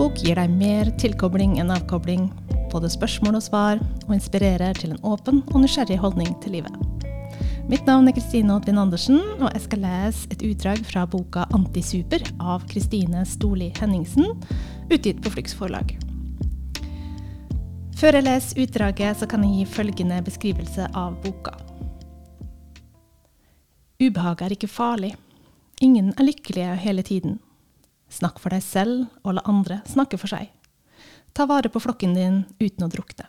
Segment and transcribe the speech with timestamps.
[0.00, 2.22] Fluxbok gir deg mer tilkobling enn avkobling,
[2.72, 6.72] både spørsmål og svar, og inspirerer til en åpen og nysgjerrig holdning til livet.
[7.68, 12.32] Mitt navn er Kristine Oddvin Andersen, og jeg skal lese et utdrag fra boka 'Antisuper'
[12.40, 14.40] av Kristine Storli Henningsen,
[14.88, 15.92] utgitt på Flux forlag.
[18.00, 21.52] Før jeg leser utdraget, så kan jeg gi følgende beskrivelse av boka.
[24.00, 25.14] Ubehag er ikke farlig.
[25.82, 27.38] Ingen er lykkelige hele tiden.
[28.10, 30.50] Snakk for deg selv, og la andre snakke for seg.
[31.32, 33.28] Ta vare på flokken din uten å drukne.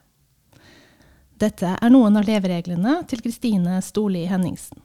[1.42, 4.82] Dette er noen av levereglene til Kristine Storli Henningsen.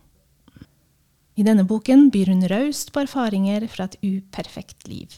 [1.36, 5.12] I denne boken byr hun raust på erfaringer fra et uperfekt liv.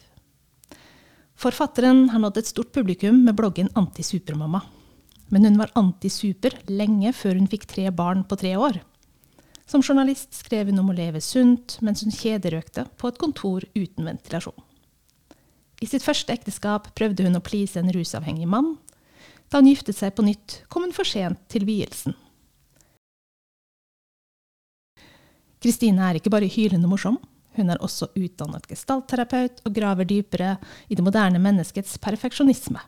[1.38, 4.64] Forfatteren har nådd et stort publikum med bloggen Antisupermamma.
[5.30, 8.80] Men hun var antisuper lenge før hun fikk tre barn på tre år.
[9.68, 14.08] Som journalist skrev hun om å leve sunt mens hun kjederøkte på et kontor uten
[14.08, 14.56] ventilasjon.
[15.78, 18.74] I sitt første ekteskap prøvde hun å please en rusavhengig mann.
[19.48, 22.16] Da hun giftet seg på nytt, kom hun for sent til vielsen.
[25.62, 27.18] Kristine er ikke bare hylende morsom,
[27.58, 30.54] hun er også utdannet gestaltterapeut og graver dypere
[30.86, 32.78] i det moderne menneskets perfeksjonisme.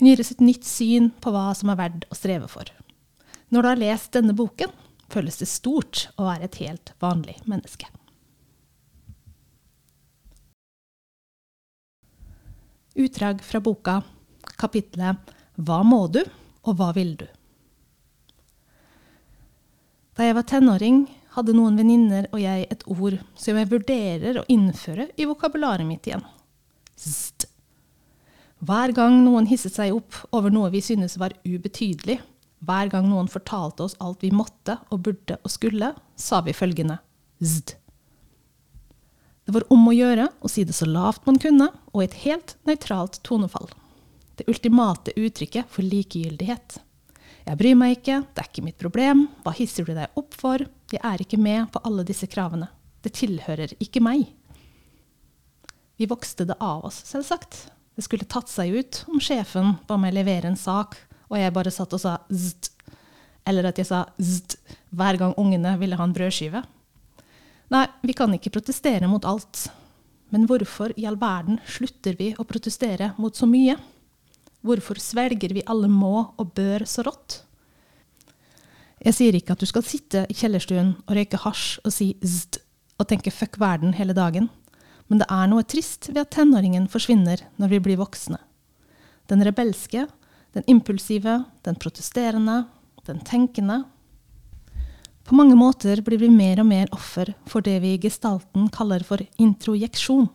[0.00, 2.68] Hun gir oss et nytt syn på hva som er verdt å streve for.
[3.48, 4.72] Når du har lest denne boken,
[5.08, 7.88] føles det stort å være et helt vanlig menneske.
[12.94, 14.02] Utdrag fra boka,
[14.56, 16.20] kapitlet Hva må du,
[16.64, 17.26] og hva vil du?
[20.14, 24.46] Da jeg var tenåring, hadde noen venninner og jeg et ord som jeg vurderer å
[24.52, 26.22] innføre i vokabularet mitt igjen.
[26.94, 27.48] St.
[28.64, 32.20] Hver gang noen hisset seg opp over noe vi syntes var ubetydelig,
[32.64, 37.00] hver gang noen fortalte oss alt vi måtte og burde og skulle, sa vi følgende
[37.42, 37.74] zd.
[39.44, 42.20] Det var om å gjøre å si det så lavt man kunne, og i et
[42.24, 43.68] helt nøytralt tonefall.
[44.38, 46.78] Det ultimate uttrykket for likegyldighet.
[47.44, 50.64] Jeg bryr meg ikke, det er ikke mitt problem, hva hisser du deg opp for,
[50.88, 52.70] jeg er ikke med på alle disse kravene,
[53.04, 54.30] det tilhører ikke meg.
[56.00, 57.66] Vi vokste det av oss, selvsagt.
[57.94, 60.96] Det skulle tatt seg ut om sjefen ba meg levere en sak,
[61.28, 62.70] og jeg bare satt og sa zd,
[63.44, 64.56] eller at jeg sa zd
[64.96, 66.64] hver gang ungene ville ha en brødskive.
[67.72, 69.68] Nei, vi kan ikke protestere mot alt.
[70.34, 73.76] Men hvorfor i all verden slutter vi å protestere mot så mye?
[74.64, 77.42] Hvorfor svelger vi alle må og bør så rått?
[79.04, 82.62] Jeg sier ikke at du skal sitte i kjellerstuen og røyke hasj og si zd
[82.94, 84.46] og tenke fuck verden hele dagen,
[85.10, 88.38] men det er noe trist ved at tenåringen forsvinner når vi blir voksne.
[89.28, 90.06] Den rebelske,
[90.54, 92.62] den impulsive, den protesterende,
[93.04, 93.82] den tenkende,
[95.24, 99.04] på mange måter blir vi mer og mer offer for det vi i gestalten kaller
[99.06, 100.28] for introjeksjon.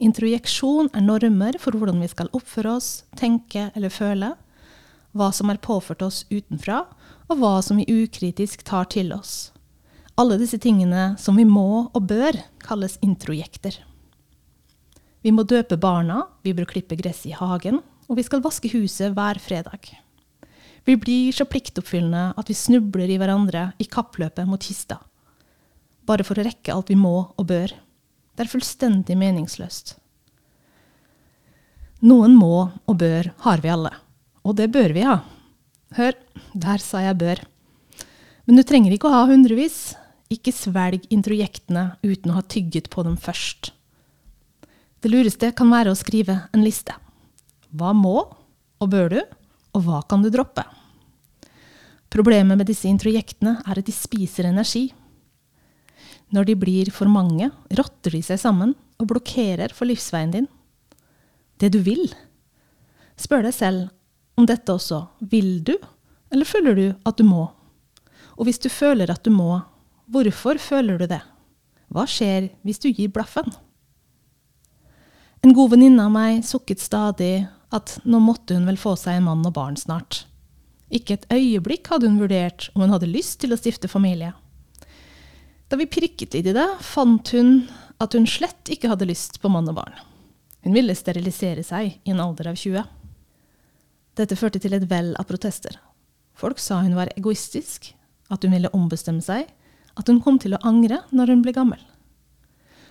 [0.00, 2.88] Introjeksjon er normer for hvordan vi skal oppføre oss,
[3.20, 4.32] tenke eller føle,
[5.12, 6.86] hva som er påført oss utenfra,
[7.28, 9.50] og hva som vi ukritisk tar til oss.
[10.16, 13.76] Alle disse tingene som vi må og bør, kalles introjekter.
[15.20, 19.12] Vi må døpe barna, vi bør klippe gresset i hagen, og vi skal vaske huset
[19.12, 19.92] hver fredag.
[20.84, 24.98] Vi blir så pliktoppfyllende at vi snubler i hverandre i kappløpet mot kista.
[26.08, 27.74] Bare for å rekke alt vi må og bør.
[28.34, 29.96] Det er fullstendig meningsløst.
[32.00, 33.92] Noen må og bør har vi alle.
[34.40, 35.18] Og det bør vi ha.
[35.98, 36.16] Hør,
[36.56, 37.42] der sa jeg bør.
[38.48, 39.92] Men du trenger ikke å ha hundrevis.
[40.32, 43.72] Ikke svelg introjektene uten å ha tygget på dem først.
[45.00, 46.94] Det lureste kan være å skrive en liste.
[47.76, 48.16] Hva må
[48.80, 49.20] og bør du?
[49.76, 50.64] Og hva kan du droppe?
[52.10, 54.88] Problemet med disse introjektene er at de spiser energi.
[56.34, 60.48] Når de blir for mange, rotter de seg sammen og blokkerer for livsveien din.
[61.60, 62.10] Det du vil.
[63.20, 63.88] Spør deg selv
[64.38, 65.04] om dette også.
[65.30, 65.76] Vil du,
[66.32, 67.46] eller føler du at du må?
[68.38, 69.60] Og hvis du føler at du må,
[70.10, 71.22] hvorfor føler du det?
[71.90, 73.50] Hva skjer hvis du gir blaffen?
[75.44, 79.28] En god venninne av meg sukket stadig at nå måtte hun vel få seg en
[79.28, 80.24] mann og barn snart.
[80.90, 84.32] Ikke et øyeblikk hadde hun vurdert om hun hadde lyst til å stifte familie.
[85.70, 87.68] Da vi prikket i det, fant hun
[88.02, 89.94] at hun slett ikke hadde lyst på mann og barn.
[90.66, 92.82] Hun ville sterilisere seg i en alder av 20.
[94.18, 95.78] Dette førte til et vell av protester.
[96.34, 97.92] Folk sa hun var egoistisk,
[98.30, 99.46] at hun ville ombestemme seg,
[99.94, 101.80] at hun kom til å angre når hun ble gammel.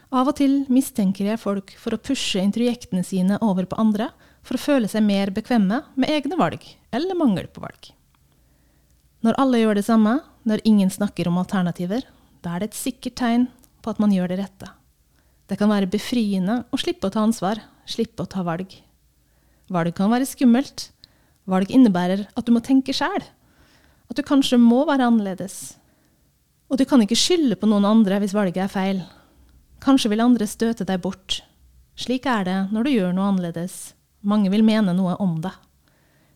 [0.10, 4.10] Av og til mistenker jeg folk for å pushe introjektene sine over på andre,
[4.46, 6.64] for å føle seg mer bekvemme med egne valg,
[6.96, 7.92] eller mangel på valg.
[9.26, 12.06] Når alle gjør det samme, når ingen snakker om alternativer,
[12.44, 13.50] da er det et sikkert tegn
[13.84, 14.70] på at man gjør det rette.
[15.50, 17.60] Det kan være befriende å slippe å ta ansvar,
[17.90, 18.72] slippe å ta valg.
[19.70, 20.90] Valg kan være skummelt.
[21.50, 23.26] Valg innebærer at du må tenke sjæl.
[24.10, 25.80] At du kanskje må være annerledes.
[26.70, 29.04] Og du kan ikke skylde på noen andre hvis valget er feil.
[29.82, 31.42] Kanskje vil andre støte deg bort.
[32.00, 33.96] Slik er det når du gjør noe annerledes.
[34.22, 35.56] Mange vil mene noe om deg.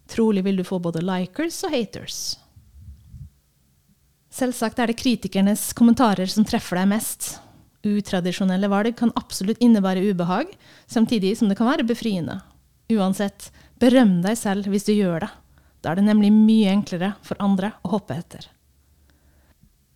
[0.09, 2.21] Trolig vil du få både likers og haters.
[4.33, 7.35] Selvsagt er det kritikernes kommentarer som treffer deg mest.
[7.83, 10.49] Utradisjonelle valg kan absolutt innebære ubehag,
[10.87, 12.39] samtidig som det kan være befriende.
[12.93, 15.31] Uansett, berøm deg selv hvis du gjør det.
[15.83, 18.47] Da er det nemlig mye enklere for andre å hoppe etter.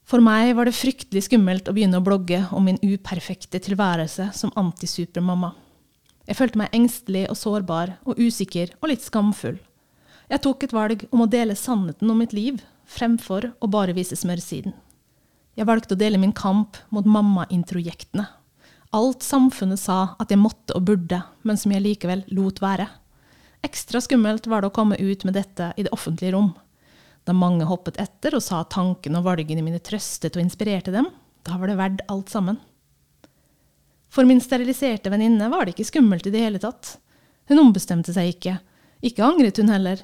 [0.08, 4.54] For meg var det fryktelig skummelt å begynne å blogge om min uperfekte tilværelse som
[4.60, 5.54] antisupermamma.
[6.28, 9.58] Jeg følte meg engstelig og sårbar og usikker og litt skamfull.
[10.28, 14.18] Jeg tok et valg om å dele sannheten om mitt liv, fremfor å bare vise
[14.20, 14.76] smørsiden.
[15.58, 18.28] Jeg valgte å dele min kamp mot mamma-introjektene.
[18.96, 22.86] Alt samfunnet sa at jeg måtte og burde, men som jeg likevel lot være.
[23.66, 26.52] Ekstra skummelt var det å komme ut med dette i det offentlige rom.
[27.28, 31.10] Da mange hoppet etter og sa at tankene og valgene mine trøstet og inspirerte dem,
[31.48, 32.60] da var det verdt alt sammen.
[34.18, 36.96] For min steriliserte venninne var det ikke skummelt i det hele tatt.
[37.52, 38.56] Hun ombestemte seg ikke.
[39.06, 40.00] Ikke angret hun heller.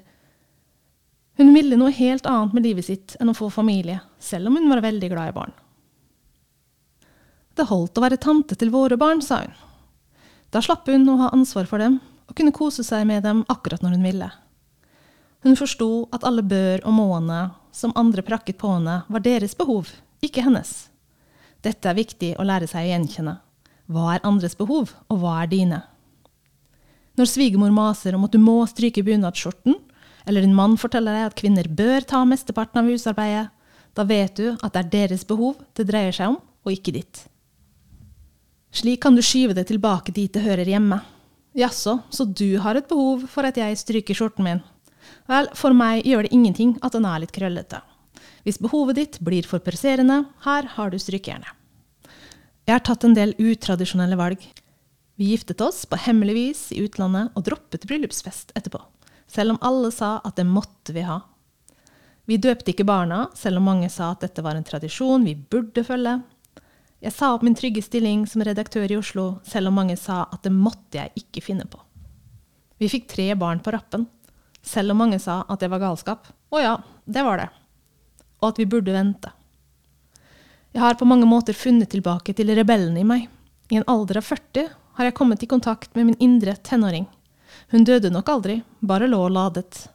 [1.41, 4.69] Hun ville noe helt annet med livet sitt enn å få familie, selv om hun
[4.69, 5.55] var veldig glad i barn.
[7.57, 9.55] Det holdt å være tante til våre barn, sa hun.
[10.53, 11.95] Da slapp hun å ha ansvar for dem,
[12.29, 14.27] og kunne kose seg med dem akkurat når hun ville.
[15.41, 17.39] Hun forsto at alle bør og måene
[17.73, 19.89] som andre prakket på henne, var deres behov,
[20.21, 20.91] ikke hennes.
[21.65, 23.35] Dette er viktig å lære seg å gjenkjenne.
[23.91, 25.81] Hva er andres behov, og hva er dine?
[27.19, 29.75] Når svigermor maser om at du må stryke bunadsskjorten,
[30.25, 33.49] eller din mann forteller deg at kvinner bør ta mesteparten av husarbeidet,
[33.93, 37.25] da vet du at det er deres behov det dreier seg om, og ikke ditt.
[38.73, 40.97] Slik kan du skyve det tilbake dit det hører hjemme.
[41.53, 44.63] Jaså, så du har et behov for at jeg stryker skjorten min?
[45.29, 47.83] Vel, for meg gjør det ingenting at den er litt krøllete.
[48.47, 51.62] Hvis behovet ditt blir for presserende, her har du strykejernet.
[52.63, 54.43] Jeg har tatt en del utradisjonelle valg.
[55.19, 58.79] Vi giftet oss på hemmelig vis i utlandet og droppet bryllupsfest etterpå,
[59.27, 61.19] selv om alle sa at det måtte vi ha.
[62.25, 65.83] Vi døpte ikke barna, selv om mange sa at dette var en tradisjon vi burde
[65.83, 66.21] følge,
[67.03, 70.45] jeg sa opp min trygge stilling som redaktør i Oslo, selv om mange sa at
[70.45, 71.81] det måtte jeg ikke finne på.
[72.79, 74.05] Vi fikk tre barn på rappen,
[74.63, 76.29] selv om mange sa at det var galskap.
[76.47, 77.49] Å ja, det var det.
[78.39, 79.33] Og at vi burde vente.
[80.73, 83.27] Jeg har på mange måter funnet tilbake til rebellen i meg.
[83.69, 87.05] I en alder av 40 har jeg kommet i kontakt med min indre tenåring.
[87.69, 89.85] Hun døde nok aldri, bare lå ladet.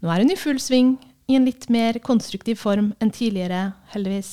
[0.00, 0.94] Nå er hun i full sving,
[1.28, 4.32] i en litt mer konstruktiv form enn tidligere, heldigvis.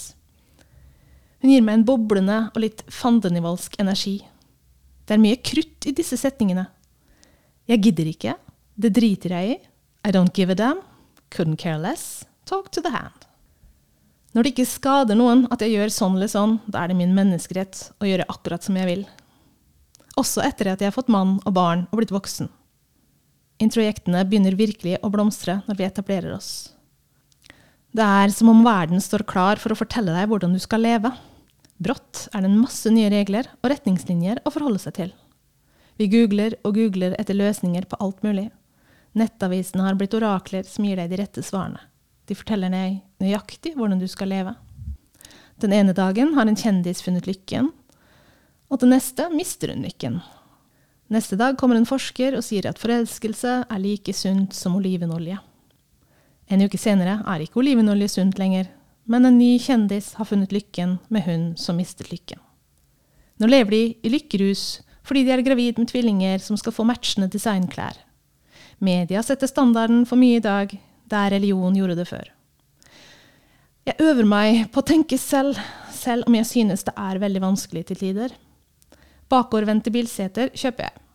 [1.44, 4.18] Hun gir meg en boblende og litt fandenivoldsk energi.
[5.04, 6.66] Det er mye krutt i disse setningene.
[7.68, 8.40] Jeg gidder ikke.
[8.80, 9.62] Det driter jeg i.
[10.08, 10.80] I don't give a damn.
[11.30, 12.24] Couldn't care less.
[12.48, 13.27] Talk to the hand.
[14.36, 17.16] Når det ikke skader noen at jeg gjør sånn eller sånn, da er det min
[17.16, 19.04] menneskerett å gjøre akkurat som jeg vil.
[20.20, 22.50] Også etter at jeg har fått mann og barn og blitt voksen.
[23.64, 26.52] Introjektene begynner virkelig å blomstre når vi etablerer oss.
[27.98, 31.10] Det er som om verden står klar for å fortelle deg hvordan du skal leve.
[31.82, 35.14] Brått er det en masse nye regler og retningslinjer å forholde seg til.
[35.98, 38.52] Vi googler og googler etter løsninger på alt mulig.
[39.18, 41.82] Nettavisene har blitt orakler som gir deg de rette svarene.
[42.28, 44.54] De forteller deg nøyaktig hvordan du skal leve.
[45.64, 47.72] Den ene dagen har en kjendis funnet lykken,
[48.68, 50.20] og den neste mister hun lykken.
[51.08, 55.38] Neste dag kommer en forsker og sier at forelskelse er like sunt som olivenolje.
[56.52, 58.68] En uke senere er ikke olivenolje sunt lenger,
[59.08, 62.42] men en ny kjendis har funnet lykken med hun som mistet lykken.
[63.40, 67.30] Nå lever de i lykkerus fordi de er gravid med tvillinger som skal få matchende
[67.32, 67.96] designklær.
[68.84, 70.74] Media setter standarden for mye i dag,
[71.10, 72.28] der religion gjorde det før.
[73.88, 75.60] Jeg øver meg på å tenke selv,
[75.96, 78.34] selv om jeg synes det er veldig vanskelig til tider.
[79.32, 81.06] Bakovervendte bilseter kjøper jeg.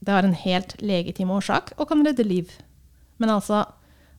[0.00, 2.50] Det har en helt legitim årsak og kan redde liv.
[3.20, 3.64] Men altså,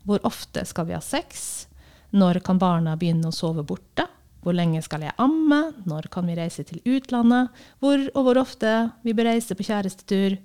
[0.08, 1.68] hvor ofte skal vi ha sex?
[2.12, 4.06] Når kan barna begynne å sove borte?
[4.41, 5.60] Hvor lenge skal jeg amme?
[5.86, 7.51] Når kan vi reise til utlandet?
[7.80, 8.72] Hvor og hvor ofte
[9.06, 10.39] vi bør reise på kjærestetur?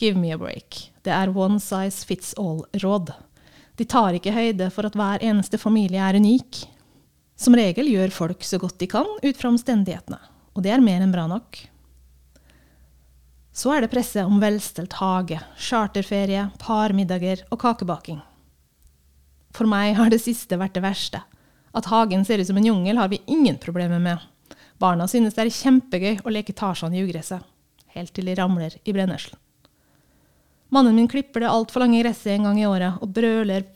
[0.00, 0.90] Give me a break.
[1.06, 3.14] Det er one size fits all-råd.
[3.74, 6.62] De tar ikke høyde for at hver eneste familie er unik.
[7.34, 10.20] Som regel gjør folk så godt de kan ut fra omstendighetene,
[10.54, 11.58] og det er mer enn bra nok.
[13.54, 18.20] Så er det presset om velstelt hage, charterferie, parmiddager og kakebaking.
[19.54, 21.22] For meg har det siste vært det verste.
[21.74, 24.22] At hagen ser ut som en jungel, har vi ingen problemer med.
[24.82, 27.42] Barna synes det er kjempegøy å leke Tarzan i ugresset.
[27.94, 29.38] helt til de ramler i brenneslen.
[30.74, 33.68] Mannen min klipper det altfor lange gresset en gang i året og brøler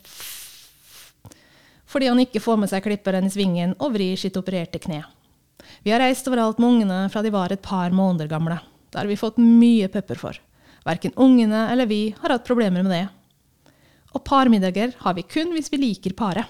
[1.89, 4.99] fordi han ikke får med seg klipperen i svingen og vrir sitt opererte kne.
[5.81, 8.59] Vi har reist overalt med ungene fra de var et par måneder gamle.
[8.91, 10.37] Det har vi fått mye pepper for.
[10.85, 13.07] Verken ungene eller vi har hatt problemer med det.
[14.13, 16.45] Og parmiddager har vi kun hvis vi liker paret.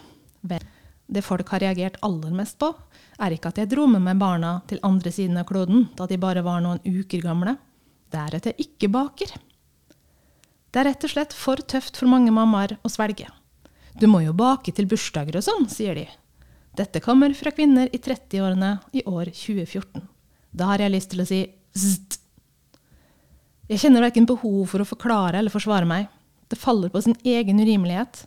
[1.10, 2.74] Det folk har reagert aller mest på,
[3.20, 6.20] er ikke at jeg dro med meg barna til andre siden av kloden da de
[6.20, 7.56] bare var noen uker gamle.
[8.12, 9.34] Det er at jeg ikke baker.
[10.70, 13.30] Det er rett og slett for tøft for mange mammaer å svelge.
[14.00, 16.06] Du må jo bake til bursdager og sånn, sier de.
[16.78, 20.06] Dette kommer fra kvinner i 30-årene i år 2014.
[20.56, 21.42] Da har jeg lyst til å si
[21.76, 22.20] zzzt.
[23.70, 26.08] Jeg kjenner verken behov for å forklare eller forsvare meg.
[26.50, 28.24] Det faller på sin egen urimelighet.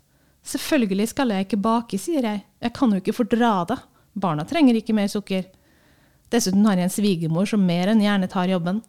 [0.47, 2.45] Selvfølgelig skal jeg ikke bake, sier jeg.
[2.63, 3.79] Jeg kan jo ikke fordra det.
[4.13, 5.47] Barna trenger ikke mer sukker.
[6.31, 8.83] Dessuten har jeg en svigermor som mer enn gjerne tar jobben.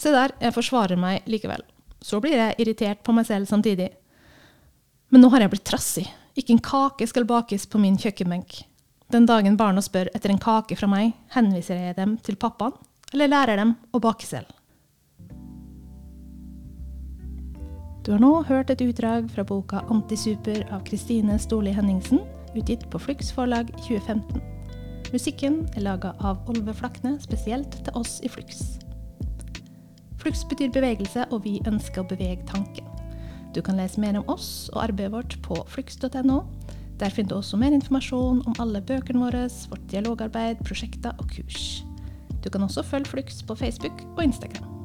[0.00, 1.64] Se der, jeg forsvarer meg likevel.
[2.00, 3.90] Så blir jeg irritert på meg selv samtidig.
[5.10, 6.06] Men nå har jeg blitt trassig.
[6.38, 8.62] Ikke en kake skal bakes på min kjøkkenbenk.
[9.10, 12.76] Den dagen barna spør etter en kake fra meg, henviser jeg dem til pappaen,
[13.10, 14.46] eller lærer dem å bake selv.
[18.06, 22.22] Du har nå hørt et utdrag fra boka 'Antisuper' av Kristine Storli Henningsen,
[22.54, 24.40] utgitt på Flux forlag 2015.
[25.12, 28.78] Musikken er laga av Olve Flakne spesielt til oss i Flux.
[30.20, 32.86] Flux betyr bevegelse, og vi ønsker å bevege tanken.
[33.54, 36.42] Du kan lese mer om oss og arbeidet vårt på flux.no.
[37.00, 41.80] Der finner du også mer informasjon om alle bøkene våre, vårt dialogarbeid, prosjekter og kurs.
[42.44, 44.79] Du kan også følge Flux på Facebook og Instagram.